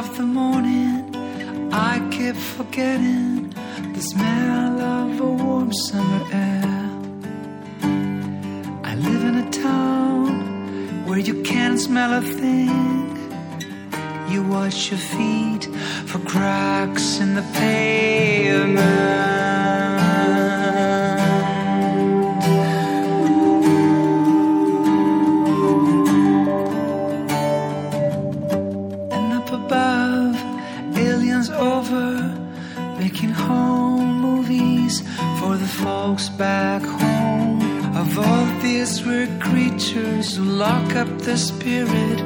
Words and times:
Of 0.00 0.16
the 0.16 0.22
morning, 0.22 1.14
I 1.70 2.00
keep 2.10 2.34
forgetting 2.34 3.50
the 3.92 4.00
smell 4.00 4.80
of 4.80 5.20
a 5.20 5.30
warm 5.44 5.70
summer 5.74 6.24
air. 6.32 6.88
I 8.90 8.94
live 8.94 9.22
in 9.30 9.34
a 9.46 9.50
town 9.50 11.04
where 11.06 11.18
you 11.18 11.42
can't 11.42 11.78
smell 11.78 12.14
a 12.14 12.22
thing. 12.22 12.78
You 14.30 14.42
wash 14.42 14.90
your 14.90 15.02
feet 15.14 15.64
for 16.06 16.18
cracks 16.20 17.20
in 17.20 17.34
the 17.34 17.46
pavement. 17.60 18.80
Making 33.00 33.30
home 33.30 34.20
movies 34.20 35.00
for 35.38 35.56
the 35.56 35.72
folks 35.82 36.28
back 36.28 36.82
home. 36.82 37.60
Of 37.96 38.18
all 38.18 38.46
these 38.60 39.02
weird 39.06 39.40
creatures 39.40 40.36
who 40.36 40.44
lock 40.44 40.94
up 40.94 41.10
the 41.28 41.38
spirit, 41.38 42.18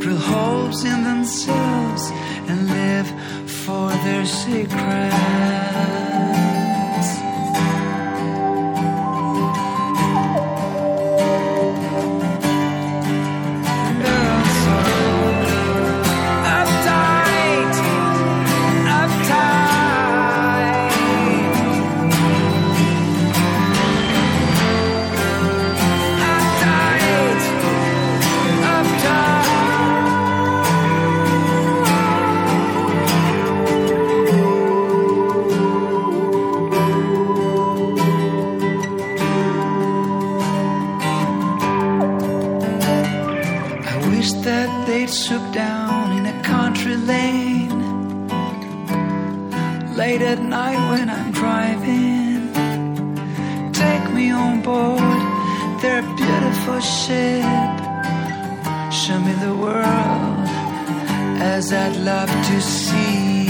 drill 0.00 0.22
holes 0.32 0.84
in 0.84 1.04
themselves, 1.04 2.02
and 2.48 2.58
live 2.78 3.08
for 3.62 3.90
their 4.06 4.24
secrets. 4.24 5.65
Wish 44.16 44.32
that 44.32 44.86
they'd 44.86 45.10
swoop 45.10 45.52
down 45.52 46.16
in 46.18 46.24
a 46.26 46.42
country 46.42 46.96
lane 46.96 47.68
late 49.94 50.22
at 50.22 50.40
night 50.40 50.80
when 50.90 51.06
I'm 51.10 51.30
driving. 51.32 52.52
Take 53.72 54.06
me 54.18 54.30
on 54.30 54.62
board 54.62 55.22
their 55.82 56.02
beautiful 56.20 56.80
ship. 56.80 57.74
Show 59.00 59.18
me 59.26 59.32
the 59.46 59.54
world 59.64 60.46
as 61.54 61.72
I'd 61.72 61.96
love 61.96 62.30
to 62.50 62.60
see 62.60 63.46